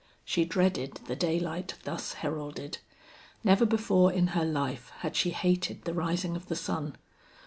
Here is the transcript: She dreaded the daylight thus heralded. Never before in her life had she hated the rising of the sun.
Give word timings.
She 0.25 0.45
dreaded 0.45 0.95
the 1.05 1.15
daylight 1.15 1.75
thus 1.83 2.13
heralded. 2.25 2.79
Never 3.43 3.67
before 3.67 4.11
in 4.11 4.29
her 4.33 4.43
life 4.43 4.91
had 5.01 5.15
she 5.15 5.29
hated 5.29 5.83
the 5.83 5.93
rising 5.93 6.35
of 6.35 6.47
the 6.47 6.55
sun. 6.55 6.95